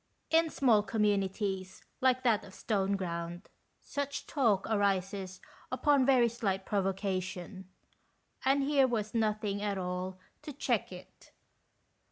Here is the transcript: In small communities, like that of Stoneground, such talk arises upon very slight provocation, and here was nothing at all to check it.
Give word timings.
In 0.31 0.49
small 0.49 0.81
communities, 0.81 1.83
like 2.01 2.23
that 2.23 2.43
of 2.43 2.53
Stoneground, 2.55 3.45
such 3.79 4.25
talk 4.25 4.65
arises 4.67 5.39
upon 5.71 6.07
very 6.07 6.27
slight 6.27 6.65
provocation, 6.65 7.69
and 8.43 8.63
here 8.63 8.87
was 8.87 9.13
nothing 9.13 9.61
at 9.61 9.77
all 9.77 10.17
to 10.41 10.53
check 10.53 10.91
it. 10.91 11.33